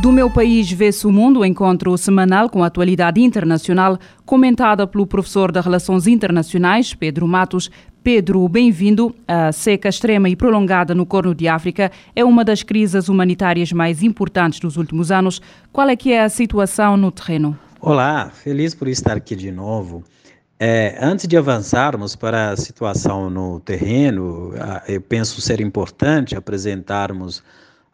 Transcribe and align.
Do 0.00 0.12
meu 0.12 0.30
país 0.30 0.70
vê-se 0.70 1.08
o 1.08 1.10
mundo, 1.10 1.44
encontro 1.44 1.98
semanal 1.98 2.48
com 2.48 2.62
a 2.62 2.68
atualidade 2.68 3.20
internacional, 3.20 3.98
comentada 4.24 4.86
pelo 4.86 5.04
professor 5.04 5.50
de 5.50 5.60
Relações 5.60 6.06
Internacionais, 6.06 6.94
Pedro 6.94 7.26
Matos. 7.26 7.68
Pedro, 8.00 8.48
bem-vindo. 8.48 9.12
A 9.26 9.50
seca 9.50 9.88
extrema 9.88 10.28
e 10.28 10.36
prolongada 10.36 10.94
no 10.94 11.04
Corno 11.04 11.34
de 11.34 11.48
África 11.48 11.90
é 12.14 12.24
uma 12.24 12.44
das 12.44 12.62
crises 12.62 13.08
humanitárias 13.08 13.72
mais 13.72 14.00
importantes 14.00 14.60
dos 14.60 14.76
últimos 14.76 15.10
anos. 15.10 15.42
Qual 15.72 15.88
é 15.88 15.96
que 15.96 16.12
é 16.12 16.22
a 16.22 16.28
situação 16.28 16.96
no 16.96 17.10
terreno? 17.10 17.58
Olá, 17.80 18.30
feliz 18.30 18.76
por 18.76 18.86
estar 18.86 19.16
aqui 19.16 19.34
de 19.34 19.50
novo. 19.50 20.04
É, 20.60 20.96
antes 21.00 21.26
de 21.26 21.36
avançarmos 21.36 22.14
para 22.14 22.50
a 22.50 22.56
situação 22.56 23.28
no 23.28 23.58
terreno, 23.58 24.52
eu 24.86 25.00
penso 25.00 25.40
ser 25.40 25.60
importante 25.60 26.36
apresentarmos 26.36 27.42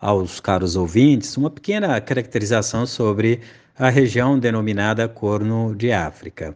aos 0.05 0.39
caros 0.39 0.77
ouvintes 0.77 1.35
uma 1.35 1.49
pequena 1.49 1.99
caracterização 1.99 2.85
sobre 2.85 3.41
a 3.75 3.89
região 3.89 4.39
denominada 4.39 5.09
Corno 5.09 5.75
de 5.75 5.93
África. 5.93 6.55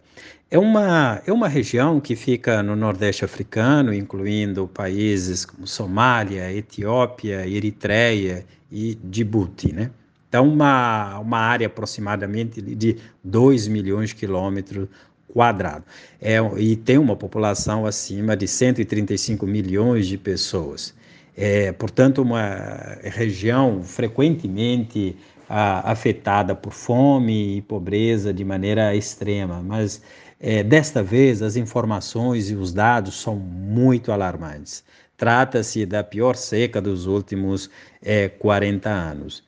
É 0.50 0.58
uma, 0.58 1.22
é 1.26 1.32
uma 1.32 1.48
região 1.48 1.98
que 1.98 2.14
fica 2.14 2.62
no 2.62 2.76
Nordeste 2.76 3.24
africano, 3.24 3.94
incluindo 3.94 4.68
países 4.68 5.46
como 5.46 5.66
Somália, 5.66 6.52
Etiópia, 6.52 7.46
Eritreia 7.46 8.44
e 8.70 8.98
Djibouti, 9.02 9.72
né? 9.72 9.90
Então, 10.28 10.46
uma, 10.46 11.18
uma 11.18 11.38
área 11.38 11.68
aproximadamente 11.68 12.60
de 12.60 12.98
2 13.24 13.66
milhões 13.66 14.10
de 14.10 14.16
quilômetros 14.16 14.88
quadrados. 15.26 15.88
É, 16.20 16.36
e 16.58 16.76
tem 16.76 16.98
uma 16.98 17.16
população 17.16 17.86
acima 17.86 18.36
de 18.36 18.46
135 18.46 19.46
milhões 19.46 20.06
de 20.06 20.18
pessoas. 20.18 20.94
É, 21.40 21.70
portanto, 21.70 22.20
uma 22.20 22.98
região 23.00 23.80
frequentemente 23.84 25.16
a, 25.48 25.92
afetada 25.92 26.52
por 26.52 26.72
fome 26.72 27.58
e 27.58 27.62
pobreza 27.62 28.34
de 28.34 28.44
maneira 28.44 28.92
extrema, 28.96 29.62
mas 29.62 30.02
é, 30.40 30.64
desta 30.64 31.00
vez 31.00 31.40
as 31.40 31.54
informações 31.54 32.50
e 32.50 32.56
os 32.56 32.72
dados 32.72 33.22
são 33.22 33.36
muito 33.36 34.10
alarmantes. 34.10 34.82
Trata-se 35.16 35.86
da 35.86 36.02
pior 36.02 36.34
seca 36.34 36.80
dos 36.80 37.06
últimos 37.06 37.70
é, 38.02 38.28
40 38.28 38.90
anos. 38.90 39.44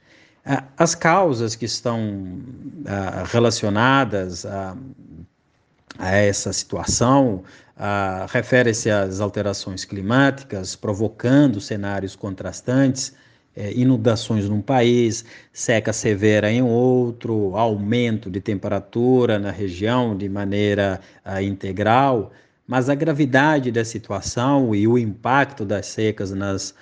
As 0.77 0.95
causas 0.95 1.57
que 1.57 1.65
estão 1.65 2.41
ah, 2.87 3.25
relacionadas 3.27 4.47
a, 4.47 4.77
a 6.01 6.17
essa 6.17 6.53
situação 6.53 7.45
refere-se 8.29 8.91
às 8.91 9.21
alterações 9.21 9.85
climáticas, 9.85 10.77
provocando 10.77 11.61
cenários 11.61 12.15
contrastantes, 12.15 13.15
eh, 13.57 13.73
inundações 13.75 14.49
num 14.49 14.61
país, 14.61 15.25
seca 15.53 15.93
severa 15.93 16.51
em 16.51 16.63
outro, 16.63 17.57
aumento 17.57 18.31
de 18.31 18.41
temperatura 18.41 19.39
na 19.39 19.51
região 19.51 20.17
de 20.17 20.29
maneira 20.29 21.01
integral, 21.43 22.33
mas 22.67 22.89
a 22.91 22.95
gravidade 22.95 23.71
da 23.71 23.85
situação 23.85 24.75
e 24.75 24.87
o 24.87 24.99
impacto 24.99 25.65
das 25.65 25.87
secas 25.87 26.31
nas 26.33 26.75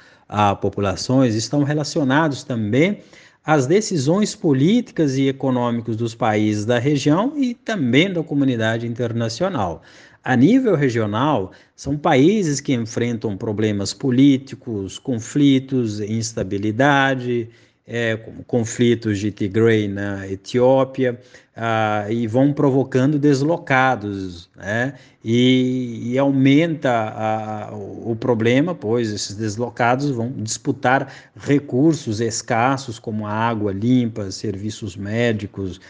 populações 0.61 1.35
estão 1.35 1.63
relacionados 1.63 2.43
também 2.43 3.03
as 3.51 3.67
decisões 3.67 4.35
políticas 4.35 5.17
e 5.17 5.27
econômicas 5.27 5.97
dos 5.97 6.15
países 6.15 6.67
da 6.67 6.79
região 6.79 7.33
e 7.35 7.55
também 7.55 8.13
da 8.13 8.23
comunidade 8.23 8.87
internacional. 8.87 9.81
A 10.23 10.37
nível 10.37 10.77
regional, 10.77 11.53
são 11.75 11.97
países 11.97 12.61
que 12.61 12.75
enfrentam 12.75 13.39
problemas 13.39 13.95
políticos, 13.95 14.99
conflitos, 14.99 15.99
instabilidade, 15.99 17.49
é, 17.89 18.19
conflitos 18.47 19.19
de 19.19 19.33
Tigray 19.33 19.89
na 19.89 20.29
Etiópia, 20.29 21.19
ah, 21.57 22.07
e 22.11 22.27
vão 22.27 22.53
provocando 22.53 23.19
deslocados, 23.19 24.51
né? 24.55 24.95
e, 25.25 26.13
e 26.13 26.19
aumenta 26.19 26.91
a, 26.91 27.75
o 27.75 28.15
problema, 28.15 28.75
pois 28.75 29.11
esses 29.11 29.35
deslocados 29.35 30.11
vão 30.11 30.31
disputar 30.37 31.13
recursos 31.35 32.21
escassos 32.21 32.99
como 32.99 33.27
água 33.27 33.73
limpa, 33.73 34.31
serviços 34.31 34.95
médicos, 34.95 35.81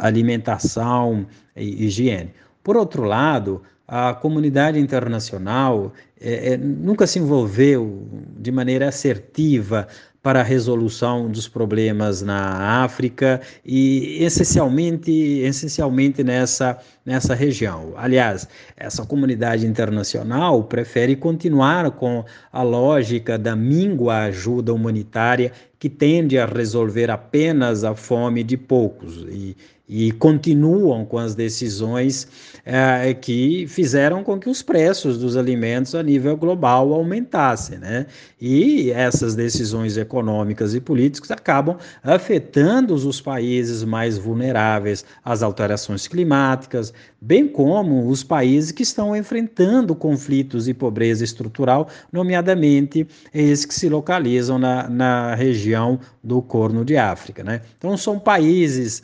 alimentação 0.00 1.26
e 1.54 1.84
higiene. 1.84 2.32
Por 2.62 2.76
outro 2.76 3.04
lado, 3.04 3.62
a 3.86 4.14
comunidade 4.14 4.78
internacional 4.78 5.92
é, 6.20 6.54
é, 6.54 6.56
nunca 6.56 7.06
se 7.06 7.18
envolveu 7.18 8.08
de 8.38 8.50
maneira 8.50 8.88
assertiva 8.88 9.86
para 10.24 10.40
a 10.40 10.42
resolução 10.42 11.30
dos 11.30 11.46
problemas 11.46 12.22
na 12.22 12.82
África 12.82 13.42
e 13.62 14.24
essencialmente, 14.24 15.12
essencialmente 15.12 16.24
nessa, 16.24 16.78
nessa 17.04 17.34
região. 17.34 17.92
Aliás, 17.94 18.48
essa 18.74 19.04
comunidade 19.04 19.66
internacional 19.66 20.64
prefere 20.64 21.14
continuar 21.14 21.90
com 21.90 22.24
a 22.50 22.62
lógica 22.62 23.36
da 23.36 23.54
míngua 23.54 24.20
ajuda 24.20 24.72
humanitária 24.72 25.52
que 25.78 25.90
tende 25.90 26.38
a 26.38 26.46
resolver 26.46 27.10
apenas 27.10 27.84
a 27.84 27.94
fome 27.94 28.42
de 28.42 28.56
poucos 28.56 29.26
e, 29.28 29.54
e 29.88 30.12
continuam 30.12 31.04
com 31.04 31.18
as 31.18 31.34
decisões 31.34 32.26
é, 32.64 33.12
que 33.12 33.66
fizeram 33.68 34.24
com 34.24 34.38
que 34.40 34.48
os 34.48 34.62
preços 34.62 35.18
dos 35.18 35.36
alimentos 35.36 35.94
a 35.94 36.02
nível 36.02 36.36
global 36.36 36.94
aumentassem, 36.94 37.78
né? 37.78 38.06
E 38.40 38.90
essas 38.92 39.34
decisões 39.34 39.98
econômicas 39.98 40.74
e 40.74 40.80
políticas 40.80 41.30
acabam 41.30 41.76
afetando 42.02 42.94
os 42.94 43.20
países 43.20 43.84
mais 43.84 44.16
vulneráveis 44.16 45.04
às 45.22 45.42
alterações 45.42 46.08
climáticas, 46.08 46.92
bem 47.20 47.46
como 47.46 48.08
os 48.08 48.24
países 48.24 48.72
que 48.72 48.82
estão 48.82 49.14
enfrentando 49.14 49.94
conflitos 49.94 50.66
e 50.66 50.72
pobreza 50.72 51.22
estrutural, 51.22 51.88
nomeadamente 52.10 53.06
esses 53.34 53.66
que 53.66 53.74
se 53.74 53.90
localizam 53.90 54.58
na, 54.58 54.88
na 54.88 55.34
região 55.34 56.00
do 56.22 56.40
Corno 56.40 56.86
de 56.86 56.96
África, 56.96 57.44
né? 57.44 57.60
Então 57.76 57.96
são 57.98 58.18
países 58.18 59.02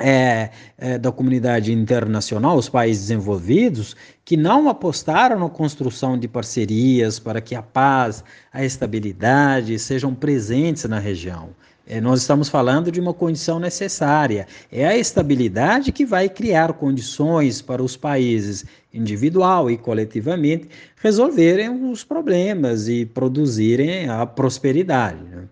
é, 0.00 0.50
é, 0.78 0.98
da 0.98 1.12
comunidade 1.12 1.72
internacional, 1.72 2.56
os 2.56 2.68
países 2.68 3.08
desenvolvidos, 3.08 3.94
que 4.24 4.36
não 4.36 4.68
apostaram 4.68 5.38
na 5.38 5.48
construção 5.48 6.18
de 6.18 6.26
parcerias 6.26 7.18
para 7.18 7.40
que 7.40 7.54
a 7.54 7.62
paz, 7.62 8.24
a 8.52 8.64
estabilidade 8.64 9.78
sejam 9.78 10.14
presentes 10.14 10.84
na 10.84 10.98
região. 10.98 11.50
É, 11.86 12.00
nós 12.00 12.20
estamos 12.20 12.48
falando 12.48 12.92
de 12.92 13.00
uma 13.00 13.12
condição 13.12 13.58
necessária. 13.58 14.46
É 14.70 14.86
a 14.86 14.96
estabilidade 14.96 15.90
que 15.90 16.06
vai 16.06 16.28
criar 16.28 16.72
condições 16.74 17.60
para 17.60 17.82
os 17.82 17.96
países, 17.96 18.64
individual 18.94 19.68
e 19.68 19.76
coletivamente, 19.76 20.68
resolverem 21.02 21.90
os 21.90 22.04
problemas 22.04 22.88
e 22.88 23.04
produzirem 23.04 24.08
a 24.08 24.24
prosperidade. 24.24 25.24
Né? 25.24 25.42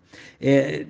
É, 0.41 0.87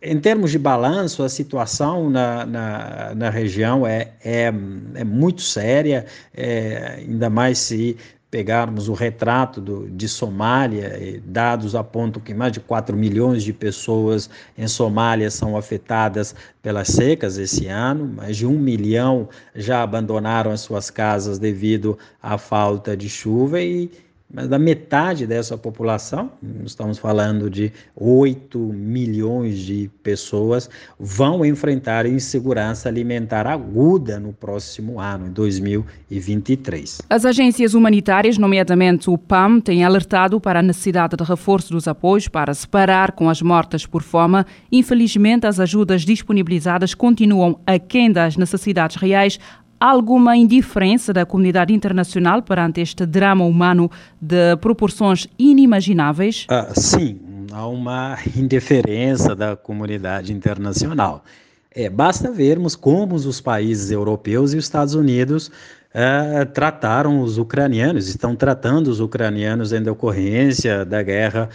em 0.00 0.20
termos 0.20 0.50
de 0.50 0.58
balanço, 0.58 1.22
a 1.22 1.28
situação 1.28 2.10
na, 2.10 2.44
na, 2.44 3.14
na 3.14 3.30
região 3.30 3.86
é, 3.86 4.12
é, 4.24 4.52
é 4.94 5.04
muito 5.04 5.40
séria, 5.40 6.06
é, 6.34 6.96
ainda 6.98 7.30
mais 7.30 7.58
se 7.58 7.96
pegarmos 8.30 8.88
o 8.88 8.92
retrato 8.92 9.60
do, 9.60 9.88
de 9.88 10.08
Somália, 10.08 11.22
dados 11.24 11.74
apontam 11.74 12.20
que 12.20 12.34
mais 12.34 12.52
de 12.52 12.60
4 12.60 12.96
milhões 12.96 13.42
de 13.42 13.52
pessoas 13.52 14.28
em 14.58 14.68
Somália 14.68 15.30
são 15.30 15.56
afetadas 15.56 16.34
pelas 16.60 16.88
secas 16.88 17.38
esse 17.38 17.66
ano, 17.66 18.06
mais 18.06 18.36
de 18.36 18.46
um 18.46 18.58
milhão 18.58 19.28
já 19.54 19.82
abandonaram 19.82 20.50
as 20.50 20.60
suas 20.60 20.90
casas 20.90 21.38
devido 21.38 21.96
à 22.22 22.36
falta 22.36 22.96
de 22.96 23.08
chuva 23.08 23.60
e 23.60 23.90
mas 24.32 24.48
da 24.48 24.58
metade 24.58 25.26
dessa 25.26 25.56
população, 25.56 26.32
estamos 26.64 26.98
falando 26.98 27.48
de 27.48 27.72
8 27.94 28.58
milhões 28.58 29.58
de 29.58 29.88
pessoas, 30.02 30.68
vão 30.98 31.44
enfrentar 31.44 32.06
insegurança 32.06 32.88
alimentar 32.88 33.46
aguda 33.46 34.18
no 34.18 34.32
próximo 34.32 35.00
ano, 35.00 35.28
em 35.28 35.30
2023. 35.30 37.02
As 37.08 37.24
agências 37.24 37.72
humanitárias, 37.72 38.36
nomeadamente 38.36 39.08
o 39.08 39.16
PAM, 39.16 39.60
têm 39.60 39.84
alertado 39.84 40.40
para 40.40 40.58
a 40.58 40.62
necessidade 40.62 41.16
de 41.16 41.22
reforço 41.22 41.72
dos 41.72 41.86
apoios 41.86 42.26
para 42.26 42.52
separar 42.52 43.12
com 43.12 43.30
as 43.30 43.40
mortas 43.40 43.86
por 43.86 44.02
fome. 44.02 44.44
Infelizmente, 44.72 45.46
as 45.46 45.60
ajudas 45.60 46.02
disponibilizadas 46.02 46.94
continuam 46.94 47.60
aquém 47.64 48.10
das 48.10 48.36
necessidades 48.36 48.96
reais, 48.96 49.38
alguma 49.80 50.36
indiferença 50.36 51.12
da 51.12 51.26
comunidade 51.26 51.72
internacional 51.72 52.42
perante 52.42 52.80
este 52.80 53.04
drama 53.04 53.44
humano 53.44 53.90
de 54.20 54.56
proporções 54.56 55.26
inimagináveis? 55.38 56.46
Ah, 56.48 56.72
sim, 56.74 57.20
há 57.52 57.66
uma 57.66 58.18
indiferença 58.36 59.34
da 59.34 59.56
comunidade 59.56 60.32
internacional. 60.32 61.24
É, 61.70 61.90
basta 61.90 62.32
vermos 62.32 62.74
como 62.74 63.14
os 63.14 63.40
países 63.40 63.90
europeus 63.90 64.54
e 64.54 64.56
os 64.56 64.64
Estados 64.64 64.94
Unidos 64.94 65.50
é, 65.98 66.44
trataram 66.44 67.22
os 67.22 67.38
ucranianos, 67.38 68.06
estão 68.06 68.36
tratando 68.36 68.88
os 68.88 69.00
ucranianos 69.00 69.72
em 69.72 69.82
decorrência 69.82 70.84
da 70.84 71.02
guerra 71.02 71.48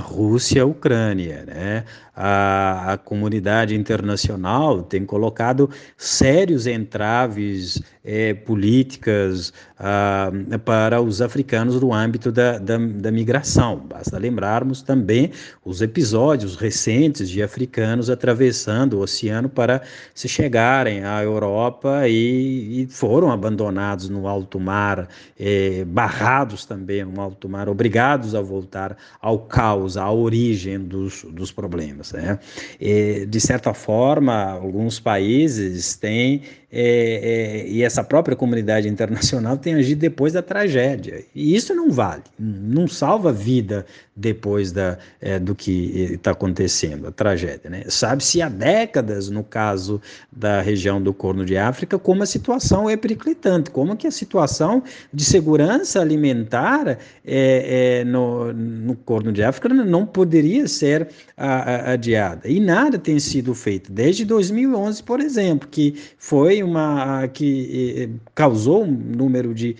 Rússia-Ucrânia. 0.00 1.42
Né? 1.44 1.84
A, 2.14 2.92
a, 2.92 2.98
comunidade 2.98 3.74
internacional 3.74 4.82
tem 4.82 5.04
colocado 5.04 5.68
sérios 5.96 6.68
entraves 6.68 7.82
é, 8.04 8.34
políticas 8.34 9.52
ah, 9.78 10.30
para 10.64 11.00
os 11.00 11.22
africanos 11.22 11.80
no 11.80 11.94
âmbito 11.94 12.30
da, 12.30 12.58
da, 12.58 12.76
da, 12.76 13.10
migração. 13.10 13.76
Basta 13.88 14.18
lembrarmos 14.18 14.82
também 14.82 15.30
os 15.64 15.80
episódios 15.80 16.56
recentes 16.56 17.28
de 17.30 17.42
africanos 17.42 18.10
atravessando 18.10 18.98
o 18.98 19.00
oceano 19.00 19.48
para 19.48 19.80
se 20.14 20.28
chegarem 20.28 21.04
à 21.04 21.22
Europa 21.22 22.06
e, 22.06 22.82
e 22.82 22.86
foram 22.86 23.30
abandonados 23.32 23.79
no 24.08 24.28
alto 24.28 24.58
mar, 24.60 25.08
é, 25.38 25.84
barrados 25.84 26.64
também 26.64 27.04
no 27.04 27.20
alto 27.20 27.48
mar, 27.48 27.68
obrigados 27.68 28.34
a 28.34 28.40
voltar 28.40 28.96
ao 29.20 29.38
caos, 29.40 29.96
à 29.96 30.10
origem 30.10 30.78
dos, 30.78 31.24
dos 31.24 31.50
problemas. 31.52 32.12
Né? 32.12 32.38
E, 32.80 33.26
de 33.26 33.40
certa 33.40 33.74
forma, 33.74 34.52
alguns 34.52 35.00
países 35.00 35.96
têm 35.96 36.42
é, 36.72 37.64
é, 37.64 37.68
e 37.68 37.82
essa 37.82 38.04
própria 38.04 38.36
comunidade 38.36 38.88
internacional 38.88 39.56
tem 39.56 39.74
agido 39.74 39.98
depois 39.98 40.32
da 40.32 40.42
tragédia. 40.42 41.24
E 41.34 41.56
isso 41.56 41.74
não 41.74 41.90
vale, 41.90 42.22
não 42.38 42.86
salva 42.86 43.32
vida 43.32 43.84
depois 44.20 44.70
da, 44.70 44.98
é, 45.20 45.38
do 45.38 45.54
que 45.54 46.12
está 46.12 46.32
acontecendo, 46.32 47.08
a 47.08 47.10
tragédia. 47.10 47.70
Né? 47.70 47.84
Sabe-se 47.88 48.42
há 48.42 48.48
décadas, 48.48 49.30
no 49.30 49.42
caso 49.42 50.00
da 50.30 50.60
região 50.60 51.02
do 51.02 51.14
Corno 51.14 51.44
de 51.44 51.56
África, 51.56 51.98
como 51.98 52.22
a 52.22 52.26
situação 52.26 52.88
é 52.88 52.96
periclitante, 52.96 53.70
como 53.70 53.96
que 53.96 54.06
a 54.06 54.10
situação 54.10 54.82
de 55.12 55.24
segurança 55.24 56.00
alimentar 56.00 56.98
é, 57.24 58.00
é, 58.00 58.04
no, 58.04 58.52
no 58.52 58.94
Corno 58.94 59.32
de 59.32 59.42
África 59.42 59.68
não 59.70 60.04
poderia 60.04 60.68
ser 60.68 61.08
a, 61.36 61.46
a, 61.46 61.92
adiada. 61.92 62.46
E 62.46 62.60
nada 62.60 62.98
tem 62.98 63.18
sido 63.18 63.54
feito, 63.54 63.90
desde 63.90 64.24
2011, 64.26 65.02
por 65.02 65.20
exemplo, 65.20 65.66
que 65.68 65.94
foi 66.18 66.62
uma 66.62 67.26
que 67.28 68.10
causou 68.34 68.84
um 68.84 68.90
número 68.90 69.54
de, 69.54 69.76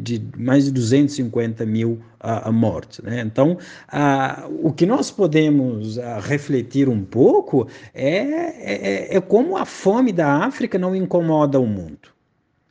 de 0.00 0.22
mais 0.36 0.64
de 0.64 0.70
250 0.70 1.66
mil 1.66 2.00
a, 2.22 2.52
morte. 2.52 3.02
Né? 3.04 3.20
Então, 3.20 3.58
a, 3.88 4.46
o 4.62 4.72
que 4.72 4.86
nós 4.86 5.10
podemos 5.10 5.98
a, 5.98 6.20
refletir 6.20 6.88
um 6.88 7.04
pouco 7.04 7.66
é, 7.92 8.18
é, 8.18 9.16
é, 9.16 9.20
como 9.20 9.56
a 9.56 9.64
fome 9.64 10.12
da 10.12 10.44
África 10.44 10.78
não 10.78 10.94
incomoda 10.94 11.58
o 11.58 11.66
mundo. 11.66 12.08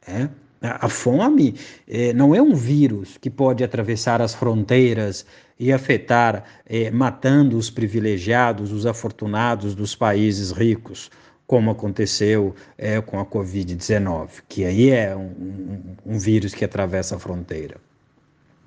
Né? 0.08 0.30
A 0.62 0.88
fome 0.88 1.56
é, 1.88 2.14
não 2.14 2.36
é 2.36 2.42
um 2.42 2.54
vírus 2.54 3.18
que 3.18 3.30
pode 3.30 3.64
atravessar 3.64 4.22
as 4.22 4.34
fronteiras 4.34 5.26
e 5.60 5.74
afetar, 5.74 6.44
é, 6.66 6.90
matando 6.92 7.58
os 7.58 7.70
privilegiados, 7.70 8.72
os 8.72 8.86
afortunados 8.86 9.76
dos 9.76 9.96
países 9.96 10.52
ricos, 10.52 11.10
como 11.46 11.72
aconteceu 11.72 12.56
é, 12.78 13.02
com 13.02 13.20
a 13.20 13.26
Covid-19, 13.26 14.30
que 14.48 14.64
aí 14.64 14.92
é 14.92 15.16
um, 15.16 15.22
um, 15.26 16.14
um, 16.14 16.18
vírus 16.18 16.54
que 16.54 16.64
atravessa 16.64 17.16
a 17.16 17.20
fronteira. 17.20 17.76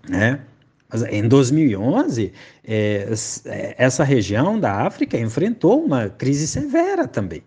Né? 0.08 0.40
Em 1.10 1.26
2011, 1.26 2.32
é, 2.64 3.08
é, 3.46 3.74
essa 3.76 4.04
região 4.04 4.60
da 4.60 4.86
África 4.86 5.18
enfrentou 5.18 5.84
uma 5.84 6.08
crise 6.08 6.46
severa 6.46 7.08
também, 7.08 7.42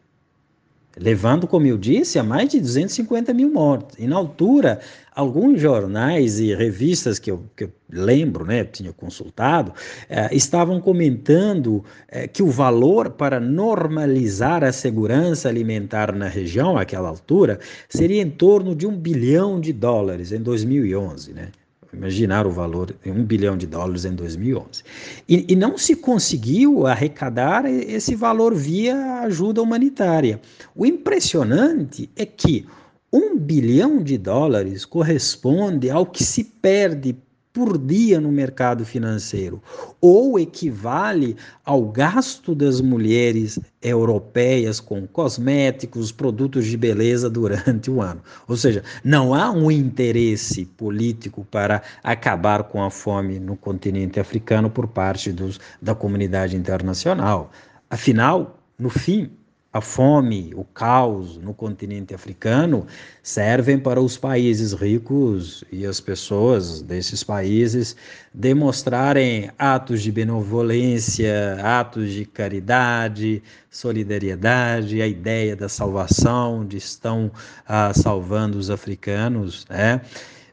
levando, 0.98 1.48
como 1.48 1.66
eu 1.66 1.78
disse, 1.78 2.20
a 2.20 2.24
mais 2.24 2.50
de 2.50 2.60
250 2.60 3.34
mil 3.34 3.50
mortos. 3.50 3.96
E 3.98 4.06
na 4.06 4.18
altura, 4.18 4.82
alguns 5.16 5.62
jornais 5.62 6.42
e 6.42 6.54
revistas 6.54 7.20
que 7.20 7.32
eu, 7.32 7.42
que 7.56 7.64
eu 7.64 7.72
lembro, 7.90 8.46
né, 8.46 8.66
tinha 8.66 8.92
consultado, 8.92 9.72
é, 10.10 10.36
estavam 10.36 10.82
comentando 10.82 11.86
é, 12.10 12.28
que 12.28 12.44
o 12.44 12.52
valor 12.52 13.12
para 13.12 13.40
normalizar 13.40 14.62
a 14.62 14.74
segurança 14.74 15.48
alimentar 15.48 16.14
na 16.14 16.28
região, 16.28 16.78
àquela 16.78 17.08
altura, 17.08 17.62
seria 17.88 18.22
em 18.22 18.30
torno 18.30 18.76
de 18.76 18.86
um 18.86 18.98
bilhão 18.98 19.58
de 19.62 19.72
dólares 19.72 20.34
em 20.34 20.42
2011, 20.42 21.32
né? 21.32 21.48
Imaginar 21.94 22.46
o 22.46 22.52
valor 22.52 22.94
de 23.04 23.12
um 23.12 23.24
bilhão 23.24 23.58
de 23.58 23.66
dólares 23.66 24.06
em 24.06 24.14
2011. 24.14 24.84
E, 25.28 25.46
e, 25.50 25.56
não 25.56 25.78
se 25.78 25.96
conseguiu 25.96 26.86
arrecadar 26.86 27.66
esse 27.66 28.16
valor 28.16 28.54
via 28.54 29.22
ajuda 29.22 29.62
humanitária. 29.62 30.40
O 30.76 30.86
impressionante 30.86 32.10
é 32.16 32.26
que 32.26 32.66
um 33.12 33.38
bilhão 33.38 34.04
de 34.04 34.18
dólares 34.18 34.86
corresponde 34.86 35.90
ao 35.90 36.06
que 36.06 36.24
se 36.24 36.44
perde 36.44 37.16
por 37.58 37.76
dia 37.76 38.22
no 38.22 38.32
mercado 38.32 38.86
financeiro, 38.86 39.60
ou 40.00 40.38
equivale 40.38 41.36
ao 41.66 41.86
gasto 41.86 42.54
das 42.54 42.80
mulheres 42.80 43.60
europeias 43.82 44.80
com 44.80 45.08
cosméticos, 45.08 46.12
produtos 46.12 46.68
de 46.68 46.78
beleza 46.78 47.28
durante 47.28 47.90
o 47.90 48.00
ano. 48.00 48.22
Ou 48.48 48.56
seja, 48.56 48.84
não 49.04 49.34
há 49.34 49.50
um 49.50 49.72
interesse 49.72 50.66
político 50.66 51.44
para 51.50 51.82
acabar 52.04 52.66
com 52.66 52.84
a 52.84 52.92
fome 52.92 53.40
no 53.40 53.56
continente 53.56 54.20
africano 54.20 54.70
por 54.70 54.86
parte 54.86 55.32
dos, 55.32 55.60
da 55.82 55.96
comunidade 55.96 56.56
internacional. 56.56 57.50
Afinal, 57.90 58.60
no 58.78 58.92
fim, 58.92 59.32
a 59.78 59.82
fome, 59.82 60.52
o 60.56 60.64
caos 60.64 61.38
no 61.38 61.54
continente 61.54 62.14
africano 62.14 62.88
servem 63.22 63.78
para 63.78 64.02
os 64.02 64.18
países 64.18 64.74
ricos 64.74 65.64
e 65.72 65.86
as 65.86 66.00
pessoas 66.00 66.82
desses 66.82 67.24
países 67.24 67.96
demonstrarem 68.34 69.52
atos 69.58 70.02
de 70.02 70.12
benevolência, 70.12 71.60
atos 71.64 72.12
de 72.12 72.26
caridade, 72.26 73.44
solidariedade, 73.70 75.00
a 75.00 75.08
ideia 75.08 75.56
da 75.56 75.70
salvação, 75.70 76.66
de 76.66 76.78
estão 76.78 77.32
ah, 77.68 77.94
salvando 77.94 78.58
os 78.58 78.72
africanos, 78.72 79.64
né? 79.70 80.02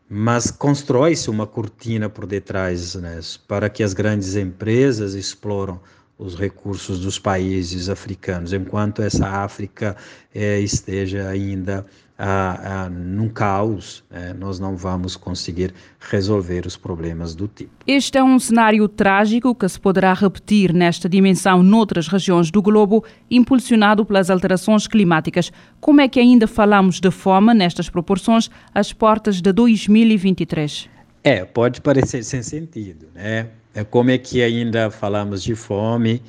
mas 0.07 0.51
constrói-se 0.51 1.31
uma 1.31 1.47
cortina 1.47 2.11
por 2.11 2.27
detrás 2.27 2.95
né, 2.95 3.21
para 3.49 3.71
que 3.71 3.83
as 3.83 3.95
grandes 3.95 4.37
empresas 4.37 5.15
exploram 5.15 5.81
os 6.19 6.35
recursos 6.35 7.01
dos 7.01 7.19
países 7.19 7.89
africanos, 7.89 8.53
enquanto 8.53 9.03
essa 9.03 9.27
África 9.27 9.97
é, 10.35 10.61
esteja 10.61 11.29
ainda 11.29 11.85
a, 12.17 12.85
a, 12.85 12.91
num 12.91 13.29
caos, 13.29 14.05
é, 14.11 14.33
nós 14.33 14.61
não 14.61 14.77
vamos 14.77 15.17
conseguir 15.17 15.75
resolver 15.99 16.65
os 16.67 16.77
problemas 16.77 17.35
do 17.35 17.49
tipo. 17.49 17.73
Este 17.87 18.19
é 18.19 18.23
um 18.23 18.39
cenário 18.39 18.87
trágico 18.87 19.55
que 19.55 19.69
se 19.69 19.81
poderá 19.81 20.13
repetir 20.15 20.73
nesta 20.73 21.09
dimensão 21.09 21.63
noutras 21.63 22.07
regiões 22.07 22.51
do 22.51 22.63
globo, 22.63 23.05
impulsionado 23.29 24.05
pelas 24.05 24.31
alterações 24.31 24.87
climáticas. 24.87 25.51
Como 25.81 26.01
é 26.01 26.09
que 26.09 26.21
ainda 26.21 26.47
falamos 26.47 27.01
de 27.01 27.11
fome 27.11 27.53
nestas 27.53 27.89
proporções 27.91 28.49
às 28.73 28.93
portas 28.93 29.43
de 29.43 29.53
2023? 29.53 30.89
É, 31.25 31.45
pode 31.45 31.81
parecer 31.81 32.23
sem 32.23 32.43
sentido, 32.43 33.09
né? 33.15 33.49
É 33.75 33.83
como 33.83 34.11
é 34.11 34.19
que 34.19 34.41
ainda 34.43 34.91
falamos 34.91 35.43
de 35.43 35.57
fome 35.57 36.23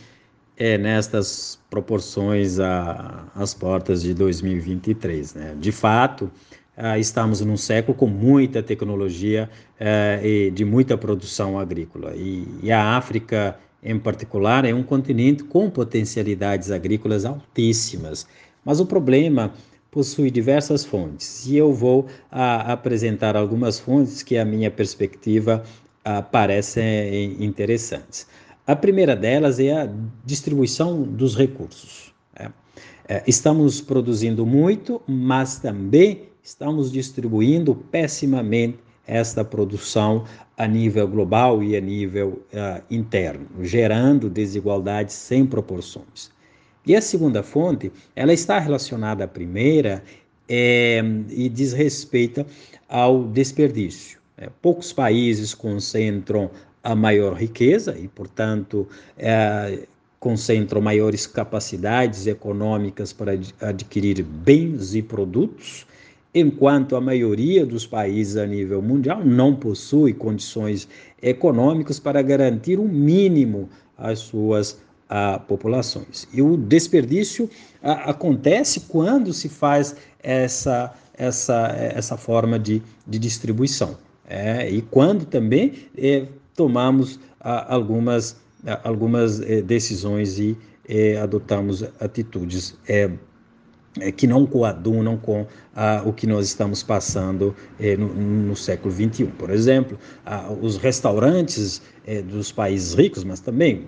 é, 0.58 0.78
nestas 0.78 1.60
proporções 1.70 2.58
às 2.60 3.54
portas 3.54 4.02
de 4.02 4.14
2023. 4.16 5.36
Né? 5.36 5.56
De 5.60 5.72
fato, 5.72 6.32
ah, 6.78 6.98
estamos 6.98 7.42
num 7.42 7.56
século 7.56 7.96
com 7.96 8.08
muita 8.08 8.62
tecnologia 8.62 9.50
eh, 9.80 10.20
e 10.24 10.52
de 10.52 10.66
muita 10.66 10.98
produção 10.98 11.58
agrícola. 11.58 12.14
E, 12.16 12.70
a 12.72 12.98
África, 12.98 13.58
em 13.82 13.98
particular, 13.98 14.66
é 14.66 14.74
um 14.74 14.84
continente 14.84 15.44
com 15.44 15.70
potencialidades 15.70 16.72
agrícolas 16.72 17.24
altíssimas. 17.24 18.28
Mas 18.66 18.82
o 18.82 18.86
problema 18.86 19.54
possui 19.90 20.30
diversas 20.30 20.84
fontes. 20.84 21.46
E 21.46 21.56
eu 21.56 21.72
vou 21.72 22.08
ah, 22.30 22.74
apresentar 22.74 23.38
algumas 23.38 23.80
fontes 23.80 24.22
que, 24.22 24.38
a 24.38 24.44
minha 24.44 24.70
perspectiva, 24.70 25.64
ah, 26.06 26.22
parecem 26.22 27.44
interessantes. 27.44 28.28
A 28.68 28.76
primeira 28.76 29.16
delas 29.16 29.60
é 29.60 29.72
a 29.74 29.90
distribuição 30.24 31.02
dos 31.02 31.36
recursos. 31.36 32.14
Né? 32.40 32.54
É, 33.08 33.24
estamos 33.26 33.82
produzindo 33.82 34.46
muito, 34.46 35.02
mas 35.08 35.58
também 35.58 36.30
estamos 36.44 36.92
distribuindo 36.92 37.76
pessimamente 37.76 38.78
esta 39.08 39.44
produção 39.44 40.26
a 40.58 40.68
nível 40.68 41.08
global 41.08 41.64
e 41.64 41.76
a 41.76 41.82
nível 41.82 42.44
uh, 42.54 42.84
interno, 42.90 43.48
gerando 43.62 44.30
desigualdades 44.30 45.16
sem 45.16 45.46
proporções. 45.46 46.32
E 46.86 46.96
a 46.96 47.02
segunda 47.02 47.42
fonte, 47.42 47.92
ela 48.16 48.32
está 48.32 48.60
relacionada 48.60 49.24
à 49.24 49.28
primeira 49.28 50.04
é, 50.48 51.04
e 51.30 51.50
diz 51.50 51.74
respeito 51.74 52.46
ao 52.88 53.24
desperdício. 53.24 54.20
É, 54.38 54.50
poucos 54.62 54.92
países 54.92 55.54
concentram 55.54 56.52
a 56.84 56.94
maior 56.94 57.34
riqueza 57.34 57.98
e, 57.98 58.08
portanto, 58.08 58.88
é, 59.18 59.88
concentram 60.20 60.82
maiores 60.82 61.26
capacidades 61.26 62.28
econômicas 62.28 63.14
para 63.14 63.40
adquirir 63.62 64.24
bens 64.24 64.94
e 64.94 65.02
produtos, 65.02 65.86
enquanto 66.34 66.96
a 66.96 67.02
maioria 67.02 67.66
dos 67.66 67.88
países 67.88 68.36
a 68.36 68.46
nível 68.46 68.82
mundial 68.82 69.24
não 69.24 69.56
possui 69.56 70.14
condições 70.14 70.88
econômicas 71.22 71.98
para 71.98 72.22
garantir 72.22 72.78
o 72.78 72.84
um 72.84 72.88
mínimo 72.88 73.70
às 73.98 74.20
suas 74.20 74.78
a, 75.08 75.40
populações. 75.40 76.28
E 76.34 76.42
o 76.42 76.58
desperdício 76.58 77.50
a, 77.82 78.10
acontece 78.12 78.82
quando 78.82 79.32
se 79.32 79.48
faz 79.48 79.96
essa, 80.22 80.94
essa, 81.18 81.68
essa 81.96 82.18
forma 82.18 82.60
de, 82.60 82.82
de 83.08 83.18
distribuição. 83.18 83.98
É, 84.28 84.70
e 84.70 84.82
quando 84.82 85.26
também 85.26 85.74
é, 85.98 86.26
a, 87.40 87.74
algumas, 87.74 88.38
algumas 88.84 89.40
é, 89.42 89.62
decisões 89.62 90.40
e 90.40 90.58
é, 90.88 91.18
adotamos 91.18 91.84
atitudes 92.00 92.76
é, 92.88 93.12
é, 94.00 94.12
que 94.12 94.26
não 94.26 94.46
coadunam 94.46 95.18
com 95.18 95.46
o 96.06 96.14
que 96.14 96.26
nós 96.26 96.48
estamos 96.48 96.82
passando 96.82 97.54
no, 97.98 98.08
no, 98.08 98.56
século 98.56 98.94
XXI. 98.94 99.26
Por 99.38 99.50
exemplo, 99.50 100.00
os 100.62 100.78
restaurantes 100.78 101.82
dos 102.30 102.50
países 102.50 102.94
ricos, 102.94 103.26
mas 103.26 103.42
também 103.42 103.86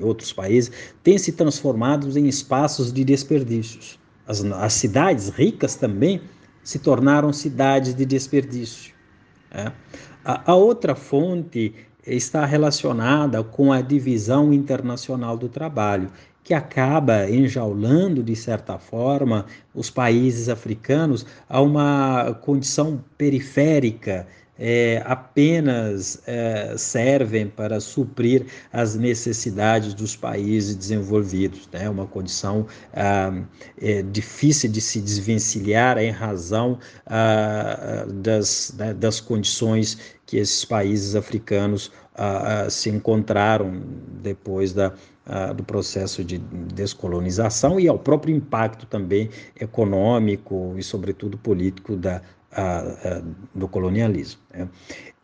outros 0.00 0.32
países, 0.32 0.72
têm 1.04 1.16
se 1.16 1.32
transformado 1.32 2.16
em 2.18 2.26
espaços 2.26 2.92
de 2.92 3.04
desperdícios. 3.04 3.98
As, 4.26 4.44
as 4.44 4.72
cidades 4.72 5.28
ricas 5.28 5.76
também 5.76 6.20
se 6.64 6.80
tornaram 6.80 7.32
cidades 7.32 7.94
de 7.94 8.04
desperdício. 8.04 8.97
É? 9.50 9.72
A, 10.24 10.52
a 10.52 10.54
outra 10.54 10.94
fonte 10.94 11.74
está 12.06 12.44
relacionada 12.44 13.42
com 13.42 13.72
a 13.72 13.80
divisão 13.80 14.52
internacional 14.52 15.36
do 15.36 15.48
trabalho 15.48 16.10
que 16.42 16.54
acaba 16.54 17.28
enjaulando, 17.28 18.22
de 18.22 18.34
certa 18.34 18.78
forma, 18.78 19.44
os 19.74 19.90
países 19.90 20.48
africanos 20.48 21.26
a 21.46 21.60
uma 21.60 22.32
condição 22.40 23.04
periférica 23.18 24.26
é, 24.58 25.02
apenas 25.06 26.20
é, 26.26 26.74
servem 26.76 27.46
para 27.48 27.80
suprir 27.80 28.46
as 28.72 28.96
necessidades 28.96 29.94
dos 29.94 30.16
países 30.16 30.74
desenvolvidos. 30.74 31.68
Né? 31.72 31.88
Uma 31.88 32.06
condição 32.06 32.66
ah, 32.92 33.42
é, 33.80 34.02
difícil 34.02 34.70
de 34.70 34.80
se 34.80 35.00
desvencilhar 35.00 35.98
em 35.98 36.10
razão 36.10 36.78
ah, 37.06 38.04
das, 38.12 38.74
né, 38.76 38.92
das 38.92 39.20
condições 39.20 39.98
que 40.26 40.36
esses 40.36 40.64
países 40.64 41.14
africanos 41.14 41.92
ah, 42.14 42.64
ah 42.64 42.70
se 42.70 42.90
encontraram 42.90 43.80
depois 44.20 44.72
da, 44.72 44.92
ah, 45.24 45.52
do 45.52 45.62
processo 45.62 46.24
de 46.24 46.38
descolonização 46.38 47.78
e 47.78 47.86
ao 47.86 47.98
próprio 47.98 48.34
impacto 48.34 48.86
também 48.86 49.28
econômico 49.60 50.74
e, 50.76 50.82
sobretudo, 50.82 51.36
político 51.36 51.96
da, 51.96 52.22
do 53.54 53.68
colonialismo. 53.68 54.40
Né? 54.52 54.68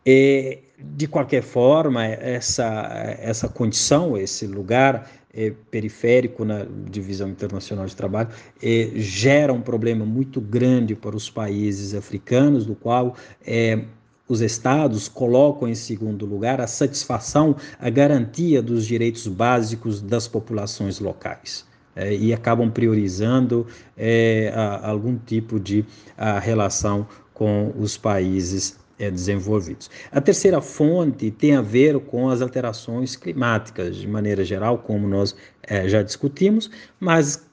E, 0.05 0.59
de 0.77 1.07
qualquer 1.07 1.41
forma, 1.41 2.05
essa, 2.05 3.17
essa 3.19 3.47
condição, 3.47 4.17
esse 4.17 4.45
lugar 4.45 5.09
é, 5.33 5.51
periférico 5.71 6.45
na 6.45 6.65
divisão 6.89 7.29
internacional 7.29 7.85
de 7.85 7.95
trabalho 7.95 8.29
é, 8.61 8.91
gera 8.95 9.51
um 9.51 9.61
problema 9.61 10.05
muito 10.05 10.39
grande 10.39 10.95
para 10.95 11.15
os 11.15 11.29
países 11.29 11.93
africanos, 11.93 12.65
do 12.65 12.75
qual 12.75 13.15
é, 13.45 13.83
os 14.27 14.41
estados 14.41 15.07
colocam 15.07 15.67
em 15.67 15.75
segundo 15.75 16.25
lugar 16.25 16.59
a 16.61 16.67
satisfação, 16.67 17.55
a 17.79 17.89
garantia 17.89 18.61
dos 18.61 18.85
direitos 18.85 19.27
básicos 19.27 20.01
das 20.01 20.27
populações 20.27 20.99
locais 20.99 21.65
é, 21.95 22.13
e 22.13 22.33
acabam 22.33 22.69
priorizando 22.69 23.65
é, 23.97 24.51
a, 24.55 24.89
algum 24.89 25.17
tipo 25.17 25.59
de 25.59 25.85
a, 26.17 26.39
relação 26.39 27.07
com 27.35 27.71
os 27.77 27.97
países 27.97 28.77
é, 28.97 29.11
desenvolvidos. 29.11 29.91
A 30.11 30.19
terceira 30.19 30.61
fonte 30.61 31.29
tem 31.29 31.55
a 31.55 31.61
ver 31.61 31.99
com 31.99 32.29
as 32.29 32.41
alterações 32.41 33.15
climáticas, 33.15 33.97
de 33.97 34.07
maneira 34.07 34.43
geral, 34.43 34.79
como 34.79 35.07
nós 35.07 35.35
é, 35.61 35.87
já 35.87 36.01
discutimos, 36.01 36.71
mas 36.99 37.45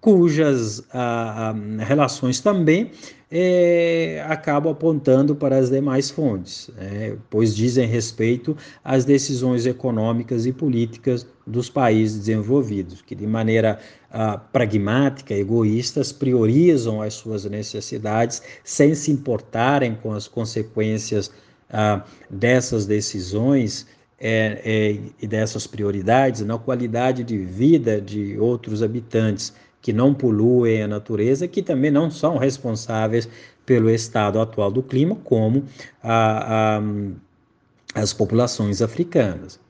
cujas 0.00 0.84
a, 0.92 1.54
relações 1.78 2.40
também 2.40 2.90
é, 3.30 4.24
apontando 4.70 5.36
para 5.36 5.58
as 5.58 5.68
demais 5.68 6.10
fontes, 6.10 6.70
é, 6.78 7.14
pois 7.28 7.54
dizem 7.54 7.86
respeito 7.86 8.56
às 8.82 9.04
decisões 9.04 9.66
econômicas 9.66 10.46
e 10.46 10.52
políticas 10.52 11.26
dos 11.46 11.68
países 11.68 12.18
desenvolvidos, 12.18 13.02
que 13.02 13.14
de 13.14 13.26
maneira 13.26 13.78
ah, 14.10 14.38
pragmática, 14.38 15.34
egoístas, 15.34 16.12
priorizam 16.12 17.02
as 17.02 17.14
suas 17.14 17.44
necessidades 17.44 18.42
sem 18.64 18.94
se 18.94 19.10
importarem 19.10 19.94
com 19.94 20.12
as 20.12 20.26
consequências 20.26 21.30
ah, 21.70 22.02
dessas 22.30 22.86
decisões 22.86 23.86
é, 24.20 24.60
é, 24.64 25.00
e 25.22 25.26
dessas 25.26 25.66
prioridades 25.66 26.40
na 26.40 26.58
qualidade 26.58 27.22
de 27.22 27.38
vida 27.38 28.00
de 28.00 28.38
outros 28.38 28.82
habitantes 28.82 29.52
que 29.80 29.92
não 29.92 30.12
poluem 30.12 30.82
a 30.82 30.88
natureza, 30.88 31.46
que 31.46 31.62
também 31.62 31.90
não 31.90 32.10
são 32.10 32.36
responsáveis 32.36 33.28
pelo 33.64 33.90
estado 33.90 34.40
atual 34.40 34.70
do 34.70 34.82
clima, 34.82 35.16
como 35.24 35.64
a, 36.02 36.78
a, 36.78 36.82
as 37.94 38.12
populações 38.12 38.82
africanas. 38.82 39.60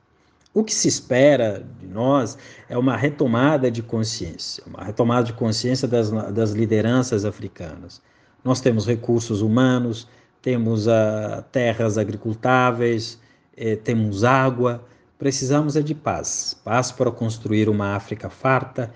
O 0.53 0.63
que 0.63 0.73
se 0.73 0.87
espera 0.87 1.63
de 1.79 1.87
nós 1.87 2.37
é 2.67 2.77
uma 2.77 2.97
retomada 2.97 3.69
de 3.69 3.83
consciência, 3.83 4.63
uma 4.65 4.83
retomada 4.83 5.25
de 5.25 5.33
consciência 5.33 5.87
das, 5.87 6.09
das 6.09 6.51
lideranças 6.51 7.23
africanas. 7.23 8.01
Nós 8.43 8.59
temos 8.59 8.87
recursos 8.87 9.41
humanos, 9.41 10.07
temos 10.41 10.87
uh, 10.87 11.43
terras 11.51 11.97
agricultáveis, 11.97 13.19
eh, 13.55 13.75
temos 13.75 14.23
água, 14.23 14.83
precisamos 15.17 15.75
é 15.75 15.81
de 15.81 15.93
paz 15.93 16.57
paz 16.63 16.91
para 16.91 17.11
construir 17.11 17.67
uma 17.67 17.95
África 17.95 18.29
farta 18.29 18.91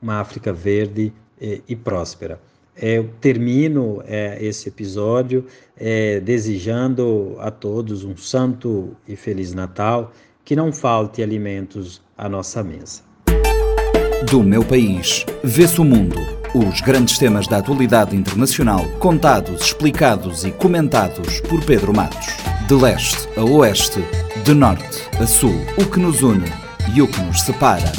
uma 0.00 0.20
África 0.20 0.52
verde 0.52 1.12
e, 1.40 1.62
e 1.68 1.76
próspera. 1.76 2.40
É, 2.80 2.98
eu 2.98 3.10
termino 3.20 4.02
é, 4.06 4.38
esse 4.40 4.68
episódio 4.68 5.44
é, 5.76 6.20
desejando 6.20 7.36
a 7.40 7.50
todos 7.50 8.04
um 8.04 8.16
santo 8.16 8.96
e 9.06 9.16
feliz 9.16 9.52
Natal, 9.52 10.12
que 10.44 10.54
não 10.54 10.72
falte 10.72 11.22
alimentos 11.22 12.00
à 12.16 12.28
nossa 12.28 12.62
mesa. 12.62 13.02
Do 14.30 14.42
meu 14.42 14.64
país, 14.64 15.26
vê-se 15.42 15.80
o 15.80 15.84
mundo. 15.84 16.16
Os 16.54 16.80
grandes 16.80 17.18
temas 17.18 17.46
da 17.46 17.58
atualidade 17.58 18.16
internacional, 18.16 18.84
contados, 18.98 19.62
explicados 19.62 20.44
e 20.44 20.50
comentados 20.50 21.40
por 21.42 21.62
Pedro 21.64 21.94
Matos. 21.94 22.28
De 22.66 22.74
leste 22.74 23.28
a 23.36 23.44
oeste, 23.44 24.00
de 24.44 24.54
norte 24.54 25.02
a 25.20 25.26
sul, 25.26 25.54
o 25.76 25.84
que 25.84 26.00
nos 26.00 26.22
une 26.22 26.48
e 26.94 27.02
o 27.02 27.08
que 27.08 27.20
nos 27.22 27.42
separa. 27.42 27.92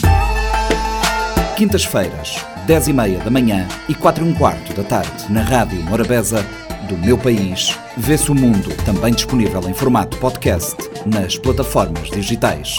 Quintas-feiras, 1.60 2.38
10 2.68 2.88
e 2.88 2.94
meia 2.94 3.20
da 3.20 3.30
manhã 3.30 3.68
e 3.89 3.94
4 3.94 4.25
e 4.25 4.30
um 4.30 4.34
quarto 4.34 4.74
da 4.74 4.82
tarde, 4.82 5.30
na 5.30 5.42
Rádio 5.42 5.84
Morabeza, 5.84 6.42
do 6.88 6.98
meu 6.98 7.18
país, 7.18 7.78
vê-se 7.98 8.32
o 8.32 8.34
mundo, 8.34 8.74
também 8.86 9.13
disponível 9.13 9.62
em 9.70 9.74
formato 9.74 10.18
podcast 10.20 10.78
nas 11.06 11.38
plataformas 11.38 12.10
digitais. 12.12 12.78